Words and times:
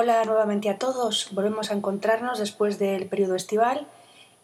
Hola 0.00 0.24
nuevamente 0.24 0.70
a 0.70 0.78
todos. 0.78 1.30
Volvemos 1.32 1.72
a 1.72 1.74
encontrarnos 1.74 2.38
después 2.38 2.78
del 2.78 3.08
periodo 3.08 3.34
estival 3.34 3.88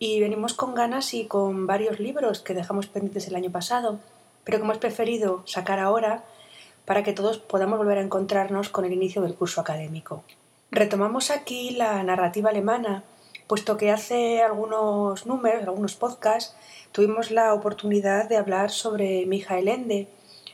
y 0.01 0.19
venimos 0.19 0.53
con 0.53 0.75
ganas 0.75 1.15
y 1.15 1.29
con 1.29 1.69
varios 1.69 2.01
libros 2.01 2.41
que 2.41 2.55
dejamos 2.55 2.89
pendientes 2.89 3.29
el 3.29 3.37
año 3.37 3.53
pasado, 3.53 4.01
pero 4.43 4.59
que 4.59 4.65
hemos 4.65 4.79
preferido 4.79 5.45
sacar 5.47 5.79
ahora 5.79 6.25
para 6.85 7.05
que 7.05 7.13
todos 7.13 7.39
podamos 7.39 7.79
volver 7.79 7.99
a 7.99 8.03
encontrarnos 8.03 8.69
con 8.69 8.85
el 8.85 8.93
inicio 8.93 9.23
del 9.23 9.37
curso 9.37 9.61
académico. 9.61 10.25
Retomamos 10.73 11.31
aquí 11.31 11.71
la 11.71 12.03
narrativa 12.03 12.51
alemana, 12.51 13.05
puesto 13.47 13.77
que 13.77 13.93
hace 13.93 14.43
algunos 14.43 15.25
números, 15.25 15.63
algunos 15.63 15.95
podcasts, 15.95 16.57
tuvimos 16.91 17.31
la 17.31 17.55
oportunidad 17.55 18.29
de 18.29 18.39
hablar 18.39 18.73
sobre 18.73 19.25
Michael 19.27 19.69
Ende, 19.69 20.09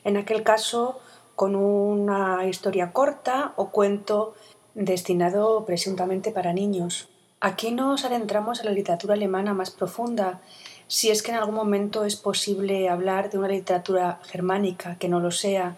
en 0.04 0.18
aquel 0.18 0.42
caso 0.42 1.00
con 1.36 1.56
una 1.56 2.44
historia 2.44 2.92
corta 2.92 3.54
o 3.56 3.70
cuento 3.70 4.34
destinado 4.74 5.64
presuntamente 5.64 6.30
para 6.30 6.52
niños. 6.52 7.08
Aquí 7.40 7.70
nos 7.70 8.04
adentramos 8.04 8.60
en 8.60 8.66
la 8.66 8.72
literatura 8.72 9.14
alemana 9.14 9.54
más 9.54 9.70
profunda, 9.70 10.40
si 10.88 11.10
es 11.10 11.22
que 11.22 11.30
en 11.30 11.38
algún 11.38 11.54
momento 11.54 12.04
es 12.04 12.16
posible 12.16 12.88
hablar 12.88 13.30
de 13.30 13.38
una 13.38 13.48
literatura 13.48 14.20
germánica, 14.24 14.96
que 14.96 15.08
no 15.08 15.20
lo 15.20 15.30
sea. 15.30 15.76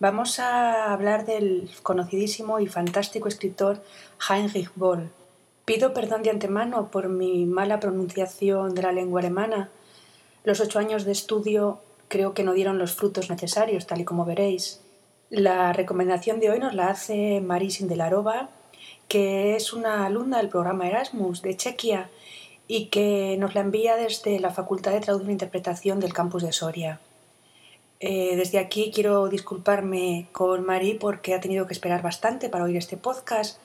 Vamos 0.00 0.38
a 0.38 0.92
hablar 0.92 1.26
del 1.26 1.70
conocidísimo 1.82 2.60
y 2.60 2.66
fantástico 2.66 3.28
escritor 3.28 3.82
Heinrich 4.28 4.70
Boll. 4.74 5.10
Pido 5.64 5.92
perdón 5.92 6.22
de 6.22 6.30
antemano 6.30 6.90
por 6.90 7.08
mi 7.08 7.46
mala 7.46 7.80
pronunciación 7.80 8.74
de 8.74 8.82
la 8.82 8.92
lengua 8.92 9.20
alemana. 9.20 9.70
Los 10.44 10.60
ocho 10.60 10.78
años 10.78 11.04
de 11.04 11.12
estudio 11.12 11.80
creo 12.08 12.34
que 12.34 12.42
no 12.42 12.52
dieron 12.52 12.78
los 12.78 12.94
frutos 12.94 13.30
necesarios, 13.30 13.86
tal 13.86 14.00
y 14.00 14.04
como 14.04 14.24
veréis. 14.24 14.80
La 15.30 15.74
recomendación 15.74 16.40
de 16.40 16.48
hoy 16.48 16.58
nos 16.58 16.72
la 16.72 16.88
hace 16.88 17.42
Marie 17.42 17.70
Sindelarova, 17.70 18.48
que 19.08 19.56
es 19.56 19.74
una 19.74 20.06
alumna 20.06 20.38
del 20.38 20.48
programa 20.48 20.88
Erasmus 20.88 21.42
de 21.42 21.54
Chequia 21.54 22.08
y 22.66 22.86
que 22.86 23.36
nos 23.38 23.54
la 23.54 23.60
envía 23.60 23.96
desde 23.96 24.40
la 24.40 24.50
Facultad 24.50 24.92
de 24.92 25.00
Traducción 25.00 25.28
e 25.28 25.32
Interpretación 25.32 26.00
del 26.00 26.14
campus 26.14 26.44
de 26.44 26.52
Soria. 26.52 27.00
Eh, 28.00 28.36
desde 28.36 28.58
aquí 28.58 28.90
quiero 28.90 29.28
disculparme 29.28 30.28
con 30.32 30.64
Marie 30.64 30.94
porque 30.94 31.34
ha 31.34 31.40
tenido 31.40 31.66
que 31.66 31.74
esperar 31.74 32.00
bastante 32.00 32.48
para 32.48 32.64
oír 32.64 32.78
este 32.78 32.96
podcast. 32.96 33.60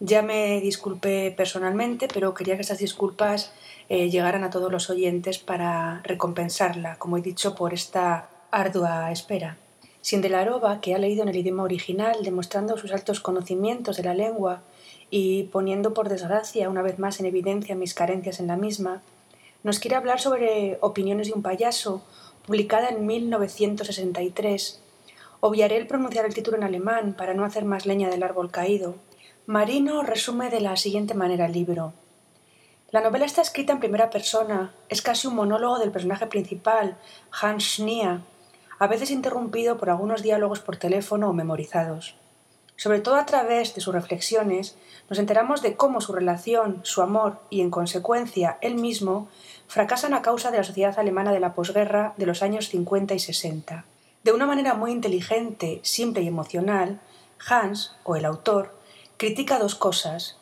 Ya 0.00 0.22
me 0.22 0.58
disculpé 0.62 1.34
personalmente, 1.36 2.08
pero 2.14 2.32
quería 2.32 2.56
que 2.56 2.62
esas 2.62 2.78
disculpas 2.78 3.52
eh, 3.90 4.08
llegaran 4.08 4.42
a 4.42 4.48
todos 4.48 4.72
los 4.72 4.88
oyentes 4.88 5.36
para 5.36 6.00
recompensarla, 6.02 6.96
como 6.96 7.18
he 7.18 7.20
dicho, 7.20 7.54
por 7.54 7.74
esta 7.74 8.30
ardua 8.50 9.12
espera. 9.12 9.58
Sindelarova, 10.04 10.82
que 10.82 10.94
ha 10.94 10.98
leído 10.98 11.22
en 11.22 11.30
el 11.30 11.36
idioma 11.36 11.62
original, 11.62 12.18
demostrando 12.22 12.76
sus 12.76 12.92
altos 12.92 13.20
conocimientos 13.20 13.96
de 13.96 14.02
la 14.02 14.12
lengua 14.12 14.60
y 15.08 15.44
poniendo 15.44 15.94
por 15.94 16.10
desgracia 16.10 16.68
una 16.68 16.82
vez 16.82 16.98
más 16.98 17.20
en 17.20 17.26
evidencia 17.26 17.74
mis 17.74 17.94
carencias 17.94 18.38
en 18.38 18.48
la 18.48 18.56
misma, 18.58 19.00
nos 19.62 19.78
quiere 19.78 19.96
hablar 19.96 20.20
sobre 20.20 20.76
Opiniones 20.82 21.28
de 21.28 21.32
un 21.32 21.40
payaso, 21.40 22.04
publicada 22.46 22.90
en 22.90 23.06
1963. 23.06 24.82
Obviaré 25.40 25.78
el 25.78 25.86
pronunciar 25.86 26.26
el 26.26 26.34
título 26.34 26.58
en 26.58 26.64
alemán 26.64 27.14
para 27.16 27.32
no 27.32 27.42
hacer 27.42 27.64
más 27.64 27.86
leña 27.86 28.10
del 28.10 28.24
árbol 28.24 28.50
caído. 28.50 28.96
Marino 29.46 30.02
resume 30.02 30.50
de 30.50 30.60
la 30.60 30.76
siguiente 30.76 31.14
manera 31.14 31.46
el 31.46 31.52
libro. 31.52 31.94
La 32.90 33.00
novela 33.00 33.24
está 33.24 33.40
escrita 33.40 33.72
en 33.72 33.80
primera 33.80 34.10
persona, 34.10 34.74
es 34.90 35.00
casi 35.00 35.28
un 35.28 35.36
monólogo 35.36 35.78
del 35.78 35.92
personaje 35.92 36.26
principal, 36.26 36.98
Hans 37.30 37.76
Schneer, 37.76 38.20
a 38.78 38.86
veces 38.86 39.10
interrumpido 39.10 39.76
por 39.76 39.90
algunos 39.90 40.22
diálogos 40.22 40.60
por 40.60 40.76
teléfono 40.76 41.30
o 41.30 41.32
memorizados. 41.32 42.16
Sobre 42.76 43.00
todo 43.00 43.16
a 43.16 43.26
través 43.26 43.74
de 43.74 43.80
sus 43.80 43.94
reflexiones 43.94 44.76
nos 45.08 45.18
enteramos 45.18 45.62
de 45.62 45.76
cómo 45.76 46.00
su 46.00 46.12
relación, 46.12 46.80
su 46.82 47.02
amor 47.02 47.40
y, 47.50 47.60
en 47.60 47.70
consecuencia, 47.70 48.58
él 48.62 48.74
mismo 48.74 49.28
fracasan 49.68 50.14
a 50.14 50.22
causa 50.22 50.50
de 50.50 50.58
la 50.58 50.64
sociedad 50.64 50.98
alemana 50.98 51.32
de 51.32 51.40
la 51.40 51.54
posguerra 51.54 52.14
de 52.16 52.26
los 52.26 52.42
años 52.42 52.68
50 52.68 53.14
y 53.14 53.18
60. 53.18 53.84
De 54.24 54.32
una 54.32 54.46
manera 54.46 54.74
muy 54.74 54.90
inteligente, 54.90 55.80
simple 55.82 56.22
y 56.22 56.28
emocional, 56.28 57.00
Hans, 57.48 57.96
o 58.04 58.16
el 58.16 58.24
autor, 58.24 58.74
critica 59.18 59.58
dos 59.58 59.74
cosas. 59.74 60.38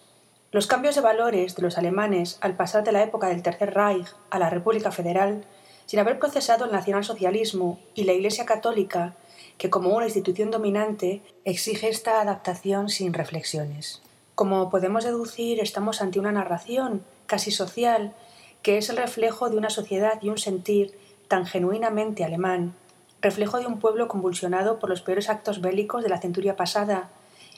Los 0.53 0.67
cambios 0.67 0.95
de 0.95 1.01
valores 1.01 1.57
de 1.57 1.63
los 1.63 1.77
alemanes 1.77 2.39
al 2.41 2.57
pasar 2.57 2.85
de 2.85 2.93
la 2.93 3.03
época 3.03 3.27
del 3.29 3.43
Tercer 3.43 3.75
Reich 3.75 4.09
a 4.31 4.39
la 4.39 4.51
República 4.51 4.93
Federal 4.93 5.45
sin 5.93 6.01
haber 6.01 6.19
procesado 6.19 6.65
el 6.65 6.73
nacionalsocialismo 6.73 7.79
y 7.95 8.05
la 8.05 8.15
Iglesia 8.15 8.47
Católica, 8.47 9.15
que 9.59 9.69
como 9.69 9.91
una 9.95 10.07
institución 10.07 10.51
dominante 10.51 11.21
exige 11.45 11.91
esta 11.91 12.23
adaptación 12.23 12.89
sin 12.89 13.13
reflexiones. 13.13 14.01
Como 14.35 14.71
podemos 14.71 15.05
deducir, 15.05 15.61
estamos 15.61 16.01
ante 16.01 16.19
una 16.19 16.33
narración 16.33 17.05
casi 17.27 17.51
social 17.51 18.15
que 18.63 18.79
es 18.79 18.89
el 18.89 18.97
reflejo 18.97 19.51
de 19.51 19.59
una 19.59 19.69
sociedad 19.69 20.19
y 20.23 20.31
un 20.31 20.39
sentir 20.39 20.99
tan 21.29 21.45
genuinamente 21.45 22.25
alemán, 22.25 22.75
reflejo 23.21 23.59
de 23.59 23.67
un 23.67 23.79
pueblo 23.79 24.09
convulsionado 24.09 24.79
por 24.79 24.89
los 24.89 25.03
peores 25.03 25.29
actos 25.29 25.61
bélicos 25.61 26.03
de 26.03 26.09
la 26.09 26.23
centuria 26.23 26.57
pasada 26.57 27.11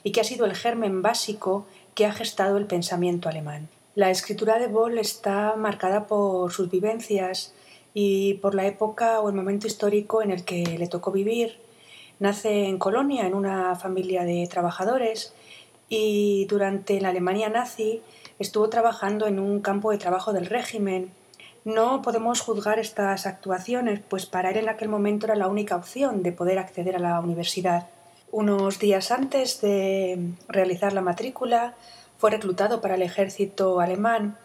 y 0.02 0.10
que 0.10 0.20
ha 0.20 0.24
sido 0.24 0.44
el 0.44 0.56
germen 0.56 1.02
básico 1.02 1.66
que 1.94 2.04
ha 2.04 2.12
gestado 2.12 2.56
el 2.56 2.66
pensamiento 2.66 3.28
alemán. 3.28 3.68
La 3.94 4.10
escritura 4.10 4.58
de 4.58 4.66
Boll 4.66 4.98
está 4.98 5.54
marcada 5.54 6.08
por 6.08 6.50
sus 6.50 6.68
vivencias, 6.68 7.54
y 7.94 8.34
por 8.34 8.54
la 8.54 8.66
época 8.66 9.20
o 9.20 9.28
el 9.28 9.34
momento 9.34 9.68
histórico 9.68 10.20
en 10.20 10.32
el 10.32 10.44
que 10.44 10.64
le 10.78 10.88
tocó 10.88 11.12
vivir. 11.12 11.58
Nace 12.18 12.66
en 12.66 12.78
Colonia, 12.78 13.26
en 13.26 13.34
una 13.34 13.76
familia 13.76 14.24
de 14.24 14.46
trabajadores, 14.50 15.32
y 15.88 16.46
durante 16.46 17.00
la 17.00 17.10
Alemania 17.10 17.48
nazi 17.48 18.02
estuvo 18.38 18.68
trabajando 18.68 19.26
en 19.26 19.38
un 19.38 19.60
campo 19.60 19.92
de 19.92 19.98
trabajo 19.98 20.32
del 20.32 20.46
régimen. 20.46 21.12
No 21.64 22.02
podemos 22.02 22.40
juzgar 22.40 22.78
estas 22.78 23.26
actuaciones, 23.26 24.00
pues 24.08 24.26
para 24.26 24.50
él 24.50 24.56
en 24.56 24.68
aquel 24.68 24.88
momento 24.88 25.26
era 25.26 25.36
la 25.36 25.48
única 25.48 25.76
opción 25.76 26.22
de 26.22 26.32
poder 26.32 26.58
acceder 26.58 26.96
a 26.96 27.00
la 27.00 27.20
universidad. 27.20 27.88
Unos 28.32 28.80
días 28.80 29.12
antes 29.12 29.60
de 29.60 30.18
realizar 30.48 30.92
la 30.92 31.00
matrícula, 31.00 31.74
fue 32.18 32.30
reclutado 32.30 32.80
para 32.80 32.96
el 32.96 33.02
ejército 33.02 33.80
alemán 33.80 34.36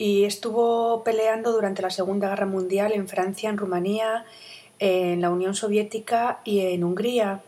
y 0.00 0.24
estuvo 0.24 1.04
peleando 1.04 1.52
durante 1.52 1.82
la 1.82 1.90
Segunda 1.90 2.30
Guerra 2.30 2.46
Mundial 2.46 2.92
en 2.92 3.06
Francia, 3.06 3.50
en 3.50 3.58
Rumanía, 3.58 4.24
en 4.78 5.20
la 5.20 5.28
Unión 5.28 5.54
Soviética 5.54 6.40
y 6.42 6.60
en 6.60 6.84
Hungría, 6.84 7.42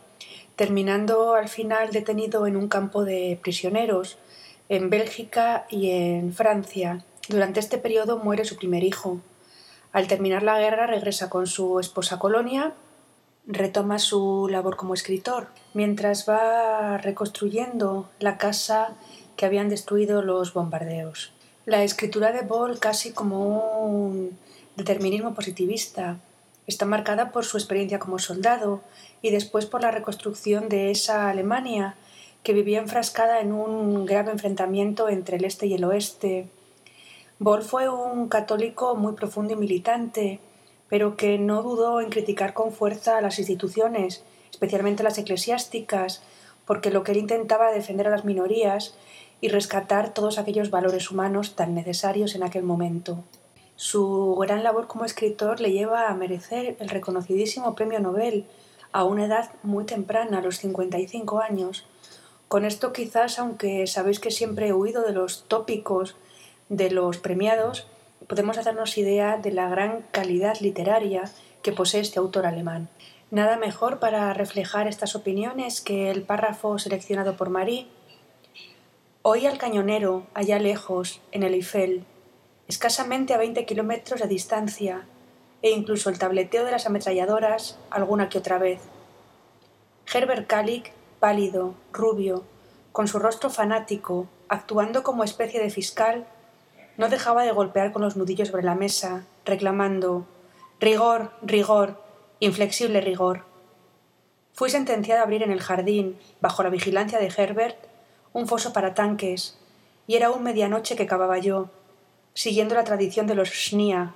terminando 0.55 1.33
al 1.33 1.49
final 1.49 1.89
detenido 1.89 2.45
en 2.45 2.55
un 2.55 2.67
campo 2.67 3.05
de 3.05 3.39
prisioneros 3.41 4.19
en 4.69 4.91
Bélgica 4.91 5.65
y 5.67 5.89
en 5.89 6.31
Francia. 6.31 7.03
Durante 7.27 7.59
este 7.59 7.79
periodo 7.79 8.19
muere 8.19 8.45
su 8.45 8.55
primer 8.55 8.83
hijo. 8.83 9.19
Al 9.91 10.05
terminar 10.05 10.43
la 10.43 10.59
guerra 10.59 10.85
regresa 10.85 11.31
con 11.31 11.47
su 11.47 11.79
esposa 11.79 12.19
Colonia, 12.19 12.75
retoma 13.47 13.97
su 13.97 14.47
labor 14.47 14.75
como 14.75 14.93
escritor, 14.93 15.47
mientras 15.73 16.29
va 16.29 16.99
reconstruyendo 16.99 18.11
la 18.19 18.37
casa 18.37 18.93
que 19.37 19.47
habían 19.47 19.69
destruido 19.69 20.21
los 20.21 20.53
bombardeos. 20.53 21.33
La 21.65 21.81
escritura 21.85 22.33
de 22.33 22.41
Boll, 22.41 22.77
casi 22.79 23.13
como 23.13 23.85
un 23.85 24.37
determinismo 24.75 25.33
positivista, 25.33 26.17
está 26.67 26.85
marcada 26.85 27.31
por 27.31 27.45
su 27.45 27.55
experiencia 27.55 27.99
como 27.99 28.19
soldado 28.19 28.81
y 29.21 29.31
después 29.31 29.65
por 29.65 29.81
la 29.81 29.91
reconstrucción 29.91 30.67
de 30.67 30.91
esa 30.91 31.29
Alemania 31.29 31.95
que 32.43 32.51
vivía 32.51 32.79
enfrascada 32.79 33.39
en 33.39 33.53
un 33.53 34.05
grave 34.05 34.31
enfrentamiento 34.31 35.07
entre 35.07 35.37
el 35.37 35.45
este 35.45 35.65
y 35.67 35.75
el 35.75 35.85
oeste. 35.85 36.49
Boll 37.39 37.63
fue 37.63 37.87
un 37.87 38.27
católico 38.27 38.95
muy 38.95 39.13
profundo 39.13 39.53
y 39.53 39.55
militante, 39.55 40.41
pero 40.89 41.15
que 41.15 41.37
no 41.37 41.63
dudó 41.63 42.01
en 42.01 42.09
criticar 42.09 42.53
con 42.53 42.73
fuerza 42.73 43.17
a 43.17 43.21
las 43.21 43.39
instituciones, 43.39 44.25
especialmente 44.51 45.01
las 45.01 45.17
eclesiásticas, 45.17 46.23
porque 46.65 46.91
lo 46.91 47.03
que 47.03 47.13
él 47.13 47.19
intentaba 47.19 47.71
defender 47.71 48.07
a 48.07 48.11
las 48.11 48.25
minorías 48.25 48.95
y 49.43 49.49
rescatar 49.49 50.13
todos 50.13 50.37
aquellos 50.37 50.69
valores 50.69 51.11
humanos 51.11 51.53
tan 51.53 51.75
necesarios 51.75 52.33
en 52.33 52.43
aquel 52.43 52.63
momento. 52.63 53.25
Su 53.75 54.37
gran 54.39 54.63
labor 54.63 54.87
como 54.87 55.03
escritor 55.03 55.59
le 55.59 55.73
lleva 55.73 56.07
a 56.07 56.15
merecer 56.15 56.77
el 56.79 56.87
reconocidísimo 56.87 57.75
Premio 57.75 57.99
Nobel 57.99 58.45
a 58.93 59.03
una 59.03 59.25
edad 59.25 59.51
muy 59.61 59.83
temprana, 59.83 60.37
a 60.37 60.41
los 60.41 60.59
55 60.59 61.41
años. 61.41 61.83
Con 62.47 62.63
esto 62.63 62.93
quizás, 62.93 63.37
aunque 63.37 63.85
sabéis 63.85 64.21
que 64.21 64.31
siempre 64.31 64.69
he 64.69 64.73
huido 64.73 65.01
de 65.01 65.11
los 65.11 65.43
tópicos 65.49 66.15
de 66.69 66.89
los 66.89 67.17
premiados, 67.17 67.85
podemos 68.29 68.57
hacernos 68.57 68.97
idea 68.97 69.35
de 69.35 69.51
la 69.51 69.67
gran 69.67 70.05
calidad 70.11 70.61
literaria 70.61 71.23
que 71.61 71.73
posee 71.73 71.99
este 71.99 72.17
autor 72.17 72.45
alemán. 72.45 72.87
Nada 73.29 73.57
mejor 73.57 73.99
para 73.99 74.33
reflejar 74.33 74.87
estas 74.87 75.17
opiniones 75.17 75.81
que 75.81 76.09
el 76.11 76.21
párrafo 76.21 76.79
seleccionado 76.79 77.35
por 77.35 77.49
Marie 77.49 77.87
Oí 79.25 79.45
al 79.45 79.57
cañonero, 79.57 80.27
allá 80.33 80.59
lejos, 80.59 81.21
en 81.31 81.43
el 81.43 81.53
Eiffel, 81.53 82.03
escasamente 82.67 83.33
a 83.33 83.37
veinte 83.37 83.65
kilómetros 83.65 84.19
de 84.19 84.27
distancia, 84.27 85.07
e 85.61 85.69
incluso 85.71 86.09
el 86.09 86.19
tableteo 86.19 86.65
de 86.65 86.71
las 86.71 86.87
ametralladoras 86.87 87.79
alguna 87.89 88.27
que 88.27 88.37
otra 88.37 88.57
vez. 88.57 88.81
Herbert 90.13 90.45
Kalik, 90.45 90.91
pálido, 91.21 91.73
rubio, 91.93 92.43
con 92.91 93.07
su 93.07 93.17
rostro 93.17 93.49
fanático, 93.49 94.27
actuando 94.49 95.03
como 95.03 95.23
especie 95.23 95.61
de 95.61 95.69
fiscal, 95.69 96.27
no 96.97 97.07
dejaba 97.07 97.43
de 97.43 97.53
golpear 97.53 97.93
con 97.93 98.01
los 98.01 98.17
nudillos 98.17 98.49
sobre 98.49 98.63
la 98.63 98.75
mesa, 98.75 99.25
reclamando 99.45 100.27
rigor, 100.81 101.31
rigor, 101.41 101.97
inflexible 102.41 102.99
rigor. 102.99 103.45
Fui 104.51 104.69
sentenciado 104.69 105.21
a 105.21 105.23
abrir 105.23 105.43
en 105.43 105.51
el 105.51 105.61
jardín, 105.61 106.19
bajo 106.41 106.61
la 106.61 106.69
vigilancia 106.69 107.19
de 107.19 107.31
Herbert, 107.33 107.92
un 108.33 108.47
foso 108.47 108.73
para 108.73 108.95
tanques, 108.95 109.57
y 110.07 110.15
era 110.15 110.27
aún 110.27 110.43
medianoche 110.43 110.95
que 110.95 111.05
cavaba 111.05 111.37
yo, 111.37 111.69
siguiendo 112.33 112.75
la 112.75 112.83
tradición 112.83 113.27
de 113.27 113.35
los 113.35 113.49
Schnia, 113.49 114.15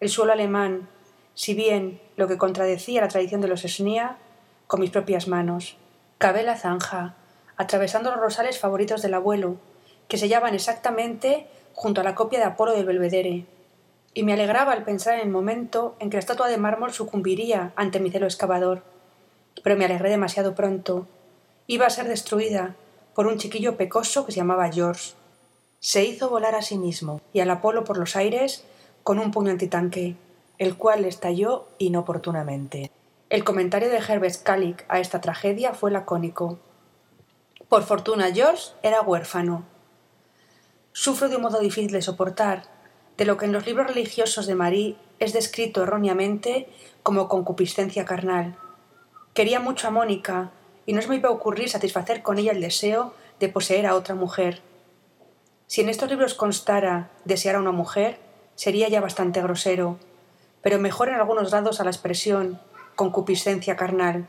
el 0.00 0.08
suelo 0.08 0.32
alemán, 0.32 0.88
si 1.34 1.54
bien 1.54 2.00
lo 2.16 2.28
que 2.28 2.38
contradecía 2.38 3.00
la 3.00 3.08
tradición 3.08 3.40
de 3.40 3.48
los 3.48 3.62
Schnia, 3.62 4.16
con 4.66 4.80
mis 4.80 4.90
propias 4.90 5.28
manos. 5.28 5.76
Cavé 6.18 6.44
la 6.44 6.56
zanja, 6.56 7.16
atravesando 7.56 8.10
los 8.10 8.20
rosales 8.20 8.58
favoritos 8.58 9.02
del 9.02 9.14
abuelo, 9.14 9.56
que 10.08 10.18
se 10.18 10.26
hallaban 10.26 10.54
exactamente 10.54 11.48
junto 11.74 12.00
a 12.00 12.04
la 12.04 12.14
copia 12.14 12.38
de 12.38 12.44
Apolo 12.44 12.72
del 12.72 12.86
Belvedere, 12.86 13.46
y 14.14 14.22
me 14.22 14.34
alegraba 14.34 14.72
al 14.72 14.84
pensar 14.84 15.14
en 15.14 15.20
el 15.20 15.30
momento 15.30 15.96
en 15.98 16.10
que 16.10 16.16
la 16.16 16.20
estatua 16.20 16.48
de 16.48 16.58
mármol 16.58 16.92
sucumbiría 16.92 17.72
ante 17.76 17.98
mi 17.98 18.10
celo 18.10 18.26
excavador. 18.26 18.82
Pero 19.62 19.76
me 19.76 19.86
alegré 19.86 20.10
demasiado 20.10 20.54
pronto. 20.54 21.06
Iba 21.66 21.86
a 21.86 21.90
ser 21.90 22.08
destruida 22.08 22.76
por 23.14 23.26
un 23.26 23.38
chiquillo 23.38 23.76
pecoso 23.76 24.24
que 24.24 24.32
se 24.32 24.38
llamaba 24.38 24.70
George. 24.72 25.12
Se 25.80 26.04
hizo 26.04 26.30
volar 26.30 26.54
a 26.54 26.62
sí 26.62 26.78
mismo 26.78 27.20
y 27.32 27.40
al 27.40 27.50
Apolo 27.50 27.84
por 27.84 27.98
los 27.98 28.16
aires 28.16 28.64
con 29.02 29.18
un 29.18 29.30
puño 29.30 29.50
antitanque, 29.50 30.16
el 30.58 30.76
cual 30.76 31.04
estalló 31.04 31.68
inoportunamente. 31.78 32.90
El 33.30 33.44
comentario 33.44 33.90
de 33.90 33.96
Herbert 33.96 34.34
Scully 34.34 34.76
a 34.88 35.00
esta 35.00 35.20
tragedia 35.20 35.72
fue 35.72 35.90
lacónico. 35.90 36.58
Por 37.68 37.82
fortuna, 37.82 38.32
George 38.32 38.72
era 38.82 39.00
huérfano. 39.00 39.64
Sufro 40.92 41.28
de 41.28 41.36
un 41.36 41.42
modo 41.42 41.58
difícil 41.58 41.90
de 41.90 42.02
soportar, 42.02 42.64
de 43.16 43.24
lo 43.24 43.38
que 43.38 43.46
en 43.46 43.52
los 43.52 43.66
libros 43.66 43.86
religiosos 43.86 44.46
de 44.46 44.54
Marie 44.54 44.96
es 45.18 45.32
descrito 45.32 45.82
erróneamente 45.82 46.68
como 47.02 47.28
concupiscencia 47.28 48.04
carnal. 48.04 48.56
Quería 49.34 49.60
mucho 49.60 49.88
a 49.88 49.90
Mónica, 49.90 50.52
y 50.86 50.92
no 50.92 51.02
se 51.02 51.08
me 51.08 51.16
iba 51.16 51.28
a 51.28 51.32
ocurrir 51.32 51.68
satisfacer 51.68 52.22
con 52.22 52.38
ella 52.38 52.52
el 52.52 52.60
deseo 52.60 53.14
de 53.40 53.48
poseer 53.48 53.86
a 53.86 53.94
otra 53.94 54.14
mujer. 54.14 54.62
Si 55.66 55.80
en 55.80 55.88
estos 55.88 56.10
libros 56.10 56.34
constara 56.34 57.10
desear 57.24 57.56
a 57.56 57.60
una 57.60 57.72
mujer, 57.72 58.18
sería 58.54 58.88
ya 58.88 59.00
bastante 59.00 59.40
grosero, 59.42 59.98
pero 60.60 60.78
mejor 60.78 61.08
en 61.08 61.14
algunos 61.16 61.50
grados 61.50 61.80
a 61.80 61.84
la 61.84 61.90
expresión 61.90 62.60
concupiscencia 62.94 63.76
carnal. 63.76 64.28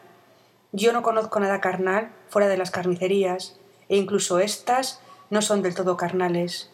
Yo 0.72 0.94
no 0.94 1.02
conozco 1.02 1.40
nada 1.40 1.62
carnal 1.62 2.12
fuera 2.30 2.48
de 2.48 2.58
las 2.58 2.72
carnicerías, 2.72 3.60
e 3.90 3.98
incluso 3.98 4.40
éstas 4.40 5.02
no 5.30 5.42
son 5.42 5.62
del 5.62 5.76
todo 5.76 5.98
carnales. 5.98 6.72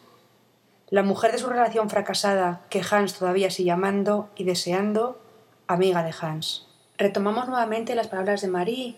La 0.90 1.04
mujer 1.04 1.32
de 1.32 1.38
su 1.38 1.50
relación 1.50 1.90
fracasada, 1.90 2.62
que 2.70 2.82
Hans 2.90 3.14
todavía 3.14 3.52
sigue 3.52 3.72
amando 3.72 4.30
y 4.36 4.44
deseando, 4.44 5.20
amiga 5.68 6.04
de 6.04 6.14
Hans. 6.20 6.68
Retomamos 6.98 7.48
nuevamente 7.48 7.96
las 7.96 8.08
palabras 8.08 8.42
de 8.42 8.48
Marie, 8.48 8.98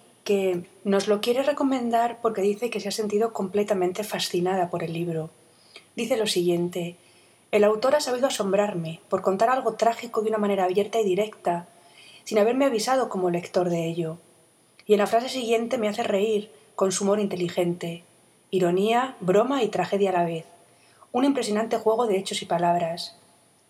nos 0.83 1.07
lo 1.07 1.21
quiere 1.21 1.43
recomendar 1.43 2.19
porque 2.21 2.41
dice 2.41 2.69
que 2.69 2.79
se 2.79 2.89
ha 2.89 2.91
sentido 2.91 3.33
completamente 3.33 4.03
fascinada 4.03 4.69
por 4.69 4.83
el 4.83 4.93
libro. 4.93 5.29
Dice 5.95 6.17
lo 6.17 6.27
siguiente, 6.27 6.95
el 7.51 7.63
autor 7.63 7.95
ha 7.95 7.99
sabido 7.99 8.27
asombrarme 8.27 9.01
por 9.09 9.21
contar 9.21 9.49
algo 9.49 9.73
trágico 9.73 10.21
de 10.21 10.29
una 10.29 10.37
manera 10.37 10.63
abierta 10.63 10.99
y 10.99 11.03
directa, 11.03 11.67
sin 12.23 12.39
haberme 12.39 12.65
avisado 12.65 13.09
como 13.09 13.29
lector 13.29 13.69
de 13.69 13.87
ello. 13.87 14.17
Y 14.85 14.93
en 14.93 14.99
la 14.99 15.07
frase 15.07 15.27
siguiente 15.27 15.77
me 15.77 15.89
hace 15.89 16.03
reír 16.03 16.51
con 16.75 16.91
su 16.91 17.03
humor 17.03 17.19
inteligente, 17.19 18.03
ironía, 18.51 19.15
broma 19.19 19.63
y 19.63 19.67
tragedia 19.67 20.11
a 20.11 20.13
la 20.13 20.25
vez. 20.25 20.45
Un 21.11 21.25
impresionante 21.25 21.77
juego 21.77 22.07
de 22.07 22.17
hechos 22.17 22.41
y 22.41 22.45
palabras. 22.45 23.17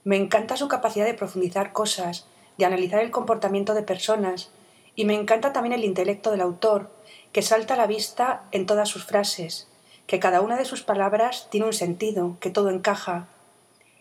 Me 0.04 0.18
encanta 0.18 0.58
su 0.58 0.68
capacidad 0.68 1.06
de 1.06 1.14
profundizar 1.14 1.74
cosas, 1.74 2.28
de 2.58 2.66
analizar 2.66 3.02
el 3.02 3.12
comportamiento 3.12 3.74
de 3.74 3.84
personas, 3.84 4.52
y 4.96 5.06
me 5.06 5.16
encanta 5.16 5.54
también 5.54 5.74
el 5.74 5.86
intelecto 5.86 6.32
del 6.32 6.42
autor, 6.42 6.90
que 7.32 7.42
salta 7.42 7.76
a 7.76 7.78
la 7.78 7.88
vista 7.88 8.44
en 8.52 8.66
todas 8.66 8.90
sus 8.90 9.06
frases, 9.06 9.68
que 10.08 10.20
cada 10.20 10.42
una 10.42 10.58
de 10.58 10.66
sus 10.66 10.84
palabras 10.84 11.48
tiene 11.50 11.68
un 11.68 11.74
sentido, 11.74 12.38
que 12.40 12.50
todo 12.50 12.70
encaja. 12.70 13.28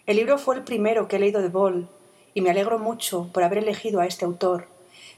El 0.07 0.17
libro 0.17 0.39
fue 0.39 0.57
el 0.57 0.65
primero 0.65 1.07
que 1.07 1.17
he 1.17 1.21
leído 1.21 1.43
de 1.43 1.49
Boll, 1.49 1.89
y 2.35 2.41
me 2.41 2.51
alegro 2.51 2.79
mucho 2.79 3.29
por 3.33 3.43
haber 3.43 3.59
elegido 3.59 4.01
a 4.01 4.07
este 4.07 4.25
autor. 4.25 4.69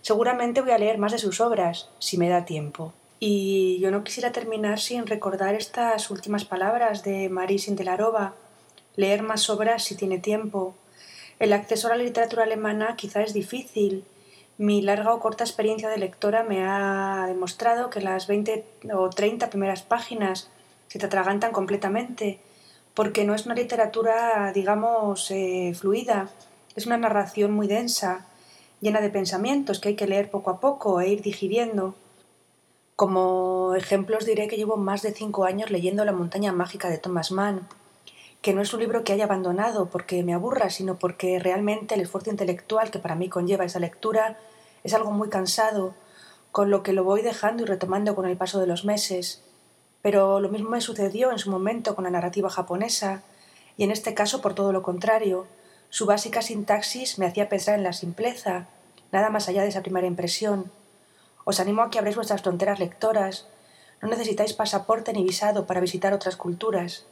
Seguramente 0.00 0.60
voy 0.60 0.72
a 0.72 0.78
leer 0.78 0.98
más 0.98 1.12
de 1.12 1.18
sus 1.18 1.40
obras, 1.40 1.88
si 1.98 2.18
me 2.18 2.28
da 2.28 2.44
tiempo. 2.44 2.92
Y 3.20 3.78
yo 3.78 3.90
no 3.90 4.02
quisiera 4.02 4.32
terminar 4.32 4.80
sin 4.80 5.06
recordar 5.06 5.54
estas 5.54 6.10
últimas 6.10 6.44
palabras 6.44 7.04
de 7.04 7.28
Marie 7.28 7.58
Sindelarova, 7.58 8.34
leer 8.96 9.22
más 9.22 9.48
obras 9.48 9.84
si 9.84 9.96
tiene 9.96 10.18
tiempo. 10.18 10.74
El 11.38 11.52
acceso 11.52 11.86
a 11.86 11.96
la 11.96 12.02
literatura 12.02 12.42
alemana 12.42 12.96
quizá 12.96 13.22
es 13.22 13.32
difícil. 13.32 14.04
Mi 14.58 14.82
larga 14.82 15.14
o 15.14 15.20
corta 15.20 15.44
experiencia 15.44 15.88
de 15.88 15.96
lectora 15.96 16.42
me 16.42 16.64
ha 16.64 17.24
demostrado 17.26 17.90
que 17.90 18.00
las 18.00 18.26
20 18.26 18.64
o 18.94 19.08
30 19.08 19.48
primeras 19.50 19.82
páginas 19.82 20.50
se 20.88 20.98
te 20.98 21.06
atragantan 21.06 21.52
completamente, 21.52 22.38
porque 22.94 23.24
no 23.24 23.34
es 23.34 23.46
una 23.46 23.54
literatura, 23.54 24.52
digamos, 24.52 25.30
eh, 25.30 25.72
fluida, 25.74 26.28
es 26.76 26.86
una 26.86 26.98
narración 26.98 27.52
muy 27.52 27.66
densa, 27.66 28.26
llena 28.80 29.00
de 29.00 29.08
pensamientos 29.08 29.78
que 29.78 29.90
hay 29.90 29.96
que 29.96 30.06
leer 30.06 30.30
poco 30.30 30.50
a 30.50 30.60
poco 30.60 31.00
e 31.00 31.08
ir 31.08 31.22
digiriendo. 31.22 31.94
Como 32.94 33.74
ejemplos 33.74 34.26
diré 34.26 34.48
que 34.48 34.56
llevo 34.56 34.76
más 34.76 35.00
de 35.00 35.12
cinco 35.12 35.44
años 35.44 35.70
leyendo 35.70 36.04
La 36.04 36.12
montaña 36.12 36.52
mágica 36.52 36.90
de 36.90 36.98
Thomas 36.98 37.32
Mann, 37.32 37.66
que 38.42 38.52
no 38.52 38.60
es 38.60 38.74
un 38.74 38.80
libro 38.80 39.04
que 39.04 39.12
haya 39.12 39.24
abandonado 39.24 39.86
porque 39.86 40.24
me 40.24 40.34
aburra, 40.34 40.68
sino 40.68 40.98
porque 40.98 41.38
realmente 41.38 41.94
el 41.94 42.00
esfuerzo 42.00 42.30
intelectual 42.30 42.90
que 42.90 42.98
para 42.98 43.14
mí 43.14 43.28
conlleva 43.28 43.64
esa 43.64 43.78
lectura 43.78 44.36
es 44.82 44.94
algo 44.94 45.12
muy 45.12 45.28
cansado, 45.28 45.94
con 46.50 46.68
lo 46.68 46.82
que 46.82 46.92
lo 46.92 47.04
voy 47.04 47.22
dejando 47.22 47.62
y 47.62 47.66
retomando 47.66 48.16
con 48.16 48.26
el 48.26 48.36
paso 48.36 48.58
de 48.58 48.66
los 48.66 48.84
meses. 48.84 49.42
Pero 50.02 50.40
lo 50.40 50.48
mismo 50.48 50.70
me 50.70 50.80
sucedió 50.80 51.30
en 51.30 51.38
su 51.38 51.50
momento 51.52 51.94
con 51.94 52.02
la 52.02 52.10
narrativa 52.10 52.50
japonesa, 52.50 53.22
y 53.76 53.84
en 53.84 53.92
este 53.92 54.12
caso 54.12 54.42
por 54.42 54.54
todo 54.54 54.72
lo 54.72 54.82
contrario, 54.82 55.46
su 55.88 56.04
básica 56.04 56.42
sintaxis 56.42 57.20
me 57.20 57.26
hacía 57.26 57.48
pensar 57.48 57.76
en 57.76 57.84
la 57.84 57.92
simpleza, 57.92 58.66
nada 59.12 59.30
más 59.30 59.48
allá 59.48 59.62
de 59.62 59.68
esa 59.68 59.82
primera 59.82 60.08
impresión. 60.08 60.72
Os 61.44 61.60
animo 61.60 61.82
a 61.82 61.90
que 61.90 61.98
abréis 61.98 62.16
vuestras 62.16 62.42
fronteras 62.42 62.80
lectoras. 62.80 63.46
No 64.00 64.08
necesitáis 64.08 64.52
pasaporte 64.52 65.12
ni 65.12 65.22
visado 65.22 65.64
para 65.66 65.80
visitar 65.80 66.12
otras 66.12 66.36
culturas. 66.36 67.06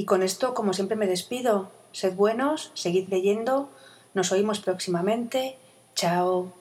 Y 0.00 0.06
con 0.06 0.22
esto, 0.22 0.54
como 0.54 0.72
siempre, 0.72 0.96
me 0.96 1.06
despido. 1.06 1.68
Sed 1.92 2.14
buenos, 2.14 2.70
seguid 2.72 3.08
leyendo. 3.10 3.68
Nos 4.14 4.32
oímos 4.32 4.58
próximamente. 4.58 5.58
Chao. 5.94 6.54